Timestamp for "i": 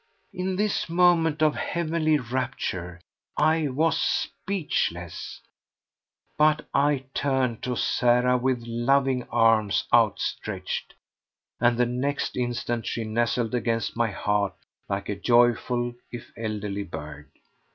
3.37-3.67, 6.73-7.03